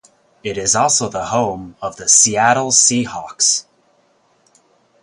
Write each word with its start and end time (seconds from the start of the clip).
It 0.43 0.57
is 0.57 0.75
also 0.75 1.09
the 1.09 1.27
home 1.27 1.75
of 1.79 1.97
the 1.97 2.09
Seattle 2.09 2.71
Seahawks. 2.71 3.65